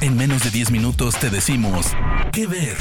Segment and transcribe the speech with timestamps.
[0.00, 1.86] En menos de 10 minutos te decimos
[2.32, 2.76] qué ver.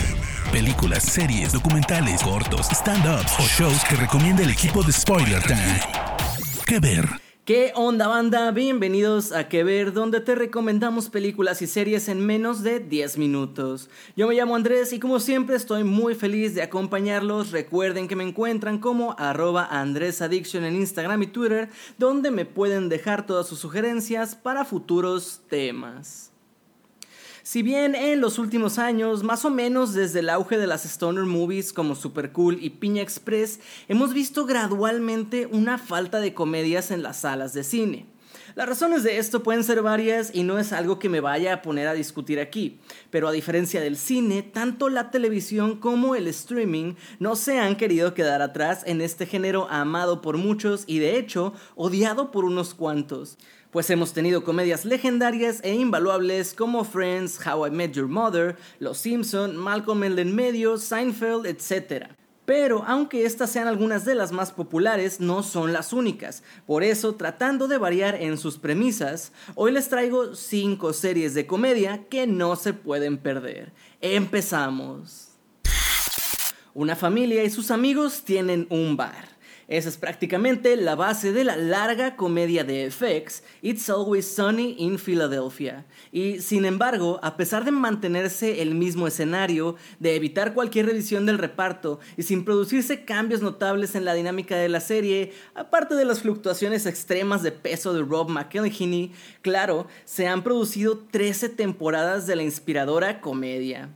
[0.52, 5.79] Películas, series, documentales, cortos, stand-ups o shows que recomienda el equipo de Spoiler Time.
[6.65, 7.07] ¿Qué ver?
[7.46, 8.52] ¿Qué onda banda?
[8.52, 13.89] Bienvenidos a Que Ver, donde te recomendamos películas y series en menos de 10 minutos.
[14.16, 17.52] Yo me llamo Andrés y como siempre estoy muy feliz de acompañarlos.
[17.52, 23.25] Recuerden que me encuentran como arroba AndrésAddiction en Instagram y Twitter, donde me pueden dejar
[23.25, 26.32] todas sus sugerencias para futuros temas.
[27.46, 31.26] Si bien en los últimos años, más o menos desde el auge de las stoner
[31.26, 33.59] movies como Super Cool y Piña Express,
[33.90, 38.05] hemos visto gradualmente una falta de comedias en las salas de cine.
[38.55, 41.62] Las razones de esto pueden ser varias y no es algo que me vaya a
[41.62, 46.94] poner a discutir aquí, pero a diferencia del cine, tanto la televisión como el streaming
[47.20, 51.53] no se han querido quedar atrás en este género amado por muchos y de hecho
[51.75, 53.38] odiado por unos cuantos
[53.73, 59.00] pues hemos tenido comedias legendarias e invaluables como Friends, How I Met Your Mother, Los
[59.00, 62.09] Simpson, Malcolm el en medio, Seinfeld, etc.
[62.45, 66.44] Pero aunque estas sean algunas de las más populares, no son las únicas.
[66.67, 72.06] Por eso, tratando de variar en sus premisas, hoy les traigo 5 series de comedia
[72.09, 73.73] que no se pueden perder.
[74.02, 75.30] Empezamos.
[76.75, 79.33] Una familia y sus amigos tienen un bar.
[79.67, 85.00] Esa es prácticamente la base de la larga comedia de FX, It's Always Sunny in
[85.00, 85.86] Philadelphia.
[86.11, 91.38] Y sin embargo, a pesar de mantenerse el mismo escenario, de evitar cualquier revisión del
[91.38, 96.22] reparto y sin producirse cambios notables en la dinámica de la serie, aparte de las
[96.22, 102.44] fluctuaciones extremas de peso de Rob McElhenney, claro, se han producido 13 temporadas de la
[102.44, 103.89] inspiradora comedia.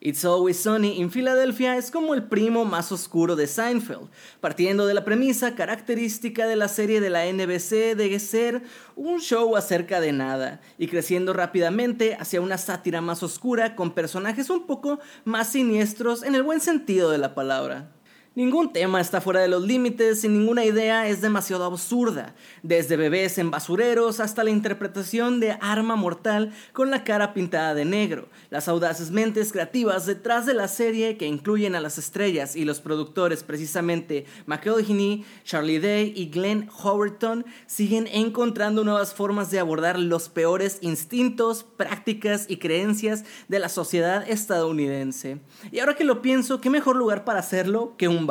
[0.00, 4.08] It's Always Sunny in Philadelphia es como el primo más oscuro de Seinfeld,
[4.40, 8.62] partiendo de la premisa característica de la serie de la NBC de ser
[8.94, 14.50] un show acerca de nada, y creciendo rápidamente hacia una sátira más oscura con personajes
[14.50, 17.97] un poco más siniestros en el buen sentido de la palabra.
[18.38, 23.36] Ningún tema está fuera de los límites y ninguna idea es demasiado absurda, desde bebés
[23.38, 28.68] en basureros hasta la interpretación de arma mortal con la cara pintada de negro, las
[28.68, 33.42] audaces mentes creativas detrás de la serie que incluyen a las estrellas y los productores
[33.42, 40.78] precisamente McElhenney, Charlie Day y Glenn Howerton siguen encontrando nuevas formas de abordar los peores
[40.80, 45.40] instintos, prácticas y creencias de la sociedad estadounidense.
[45.72, 48.27] Y ahora que lo pienso, ¿qué mejor lugar para hacerlo que un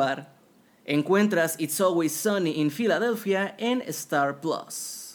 [0.86, 5.07] Encuentras It's Always Sunny in Philadelphia en Star Plus.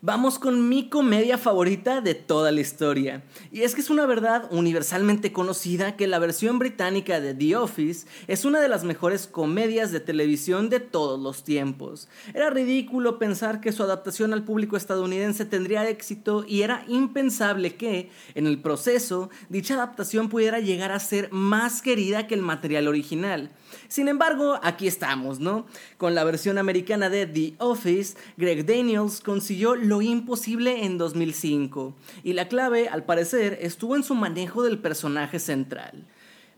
[0.00, 3.24] Vamos con mi comedia favorita de toda la historia.
[3.50, 8.06] Y es que es una verdad universalmente conocida que la versión británica de The Office
[8.28, 12.08] es una de las mejores comedias de televisión de todos los tiempos.
[12.32, 18.10] Era ridículo pensar que su adaptación al público estadounidense tendría éxito y era impensable que,
[18.36, 23.50] en el proceso, dicha adaptación pudiera llegar a ser más querida que el material original.
[23.88, 25.66] Sin embargo, aquí estamos, ¿no?
[25.96, 32.32] Con la versión americana de The Office, Greg Daniels consiguió lo imposible en 2005, y
[32.32, 36.06] la clave, al parecer, estuvo en su manejo del personaje central.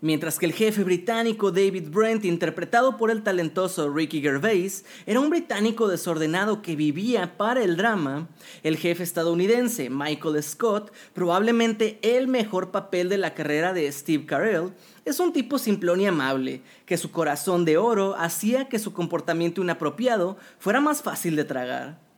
[0.02, 5.28] Mientras que el jefe británico David Brent, interpretado por el talentoso Ricky Gervais, era un
[5.28, 8.26] británico desordenado que vivía para el drama,
[8.62, 14.72] el jefe estadounidense Michael Scott, probablemente el mejor papel de la carrera de Steve Carell,
[15.04, 19.60] es un tipo simplón y amable, que su corazón de oro hacía que su comportamiento
[19.60, 22.09] inapropiado fuera más fácil de tragar.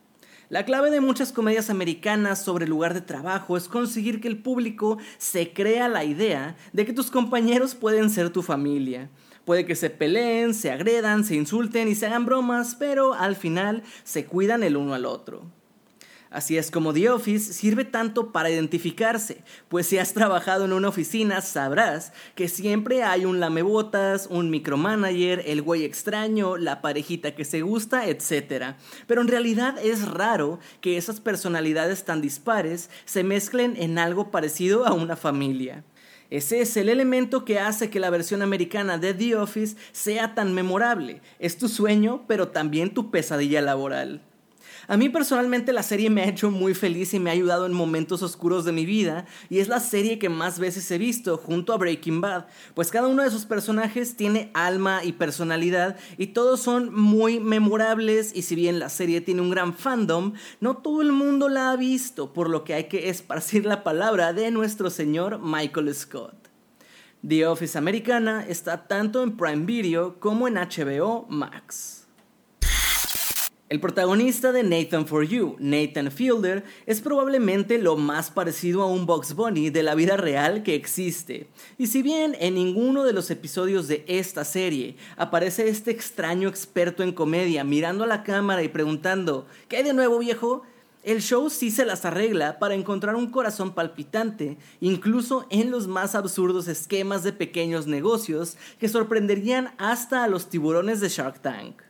[0.53, 4.37] La clave de muchas comedias americanas sobre el lugar de trabajo es conseguir que el
[4.37, 9.09] público se crea la idea de que tus compañeros pueden ser tu familia.
[9.45, 13.81] Puede que se peleen, se agredan, se insulten y se hagan bromas, pero al final
[14.03, 15.41] se cuidan el uno al otro.
[16.33, 20.87] Así es como The Office sirve tanto para identificarse, pues si has trabajado en una
[20.87, 27.45] oficina sabrás que siempre hay un lamebotas, un micromanager, el güey extraño, la parejita que
[27.45, 28.73] se gusta, etc.
[29.05, 34.87] Pero en realidad es raro que esas personalidades tan dispares se mezclen en algo parecido
[34.87, 35.83] a una familia.
[36.31, 40.55] Ese es el elemento que hace que la versión americana de The Office sea tan
[40.55, 41.21] memorable.
[41.37, 44.23] Es tu sueño, pero también tu pesadilla laboral.
[44.87, 47.73] A mí personalmente la serie me ha hecho muy feliz y me ha ayudado en
[47.73, 51.71] momentos oscuros de mi vida y es la serie que más veces he visto junto
[51.71, 56.59] a Breaking Bad, pues cada uno de sus personajes tiene alma y personalidad y todos
[56.59, 61.13] son muy memorables y si bien la serie tiene un gran fandom, no todo el
[61.13, 65.39] mundo la ha visto, por lo que hay que esparcir la palabra de nuestro señor
[65.39, 66.49] Michael Scott.
[67.25, 72.02] The Office Americana está tanto en Prime Video como en HBO Max.
[73.73, 79.07] El protagonista de Nathan for You, Nathan Fielder, es probablemente lo más parecido a un
[79.07, 81.47] Box Bunny de la vida real que existe.
[81.79, 87.01] Y si bien en ninguno de los episodios de esta serie aparece este extraño experto
[87.01, 90.61] en comedia mirando a la cámara y preguntando ¿Qué hay de nuevo viejo?
[91.01, 96.13] El show sí se las arregla para encontrar un corazón palpitante, incluso en los más
[96.13, 101.81] absurdos esquemas de pequeños negocios que sorprenderían hasta a los tiburones de Shark Tank.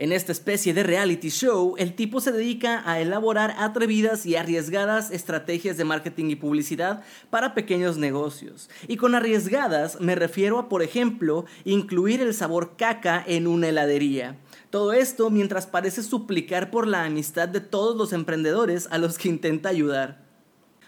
[0.00, 5.10] En esta especie de reality show, el tipo se dedica a elaborar atrevidas y arriesgadas
[5.10, 8.70] estrategias de marketing y publicidad para pequeños negocios.
[8.88, 14.38] Y con arriesgadas me refiero a, por ejemplo, incluir el sabor caca en una heladería.
[14.70, 19.28] Todo esto mientras parece suplicar por la amistad de todos los emprendedores a los que
[19.28, 20.29] intenta ayudar.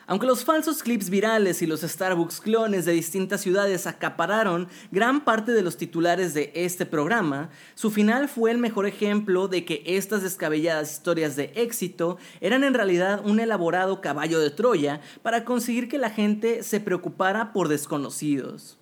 [0.06, 5.52] Aunque los falsos clips virales y los Starbucks clones de distintas ciudades acapararon gran parte
[5.52, 10.22] de los titulares de este programa, su final fue el mejor ejemplo de que estas
[10.22, 15.99] descabelladas historias de éxito eran en realidad un elaborado caballo de Troya para conseguir que
[15.99, 18.81] la gente se preocupara por desconocidos.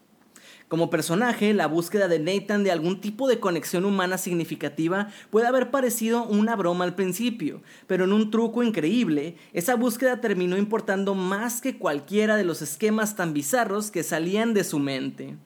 [0.70, 5.72] Como personaje, la búsqueda de Nathan de algún tipo de conexión humana significativa puede haber
[5.72, 11.60] parecido una broma al principio, pero en un truco increíble, esa búsqueda terminó importando más
[11.60, 15.36] que cualquiera de los esquemas tan bizarros que salían de su mente.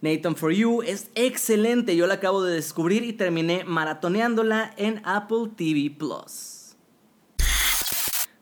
[0.00, 5.50] Nathan For You es excelente, yo la acabo de descubrir y terminé maratoneándola en Apple
[5.56, 6.57] TV Plus.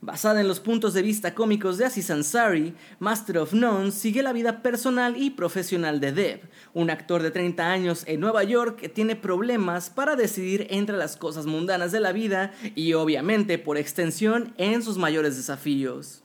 [0.06, 4.32] Basada en los puntos de vista cómicos de Aziz Ansari, Master of None sigue la
[4.32, 6.42] vida personal y profesional de Deb,
[6.74, 11.16] un actor de 30 años en Nueva York que tiene problemas para decidir entre las
[11.16, 16.22] cosas mundanas de la vida y obviamente por extensión en sus mayores desafíos.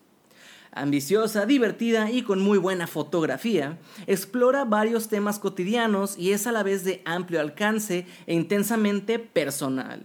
[0.71, 6.61] Ambiciosa, divertida y con muy buena fotografía, explora varios temas cotidianos y es a la
[6.61, 10.03] vez de amplio alcance e intensamente personal.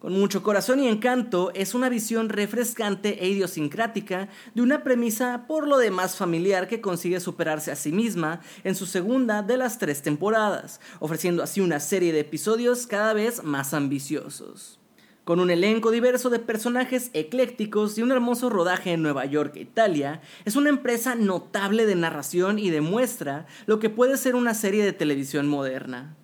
[0.00, 5.68] Con mucho corazón y encanto, es una visión refrescante e idiosincrática de una premisa por
[5.68, 10.00] lo demás familiar que consigue superarse a sí misma en su segunda de las tres
[10.00, 14.80] temporadas, ofreciendo así una serie de episodios cada vez más ambiciosos.
[15.24, 19.60] Con un elenco diverso de personajes eclécticos y un hermoso rodaje en Nueva York e
[19.60, 24.82] Italia, es una empresa notable de narración y demuestra lo que puede ser una serie
[24.82, 26.16] de televisión moderna.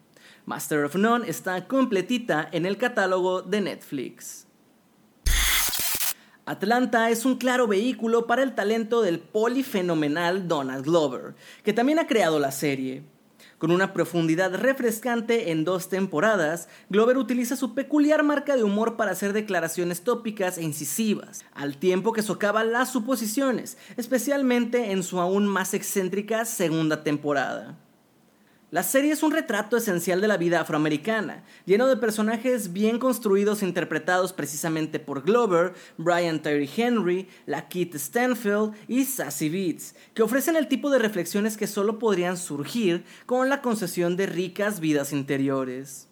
[0.46, 4.46] Master of None está completita en el catálogo de Netflix.
[6.44, 11.34] Atlanta es un claro vehículo para el talento del polifenomenal Donald Glover,
[11.64, 13.02] que también ha creado la serie.
[13.58, 19.10] Con una profundidad refrescante en dos temporadas, Glover utiliza su peculiar marca de humor para
[19.10, 25.48] hacer declaraciones tópicas e incisivas, al tiempo que socava las suposiciones, especialmente en su aún
[25.48, 27.76] más excéntrica segunda temporada.
[28.76, 33.62] La serie es un retrato esencial de la vida afroamericana, lleno de personajes bien construidos
[33.62, 40.23] e interpretados precisamente por Glover, Brian Tyree Henry, la Kit Stanfield y Sassy Beats, que
[40.23, 45.14] ofrecen el tipo de reflexiones que solo podrían surgir con la concesión de ricas vidas
[45.14, 46.08] interiores.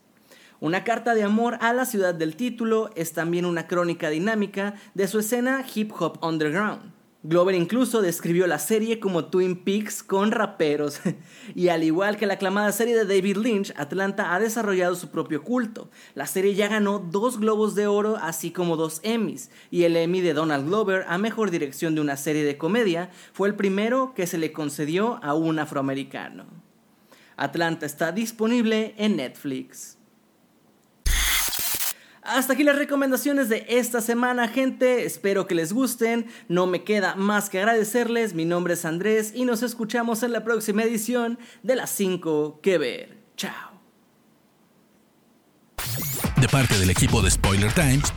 [0.58, 5.06] Una carta de amor a la ciudad del título es también una crónica dinámica de
[5.06, 6.93] su escena hip hop underground
[7.26, 11.00] Glover incluso describió la serie como Twin Peaks con raperos.
[11.54, 15.42] y al igual que la aclamada serie de David Lynch, Atlanta ha desarrollado su propio
[15.42, 15.88] culto.
[16.14, 19.50] La serie ya ganó dos Globos de Oro, así como dos Emmys.
[19.70, 23.48] Y el Emmy de Donald Glover a Mejor Dirección de una serie de comedia fue
[23.48, 26.44] el primero que se le concedió a un afroamericano.
[27.38, 29.96] Atlanta está disponible en Netflix.
[32.24, 35.04] Hasta aquí las recomendaciones de esta semana, gente.
[35.04, 36.26] Espero que les gusten.
[36.48, 38.32] No me queda más que agradecerles.
[38.32, 42.78] Mi nombre es Andrés y nos escuchamos en la próxima edición de las 5 que
[42.78, 43.18] ver.
[43.36, 43.74] Chao.
[46.40, 48.12] De parte del equipo de Spoiler Times,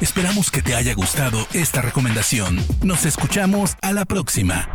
[0.00, 2.58] esperamos que te haya gustado esta recomendación.
[2.82, 4.66] Nos escuchamos a la próxima.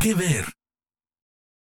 [0.00, 0.59] Que ver.